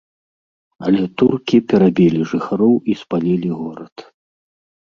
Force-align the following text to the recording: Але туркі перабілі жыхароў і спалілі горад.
Але 0.85 1.01
туркі 1.21 1.57
перабілі 1.73 2.21
жыхароў 2.31 2.75
і 2.95 2.97
спалілі 3.03 3.49
горад. 3.59 3.95